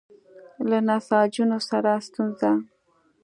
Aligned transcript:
له 0.69 0.79
نساجانو 0.87 1.59
سره 1.69 1.91
ستونزه. 2.07 2.51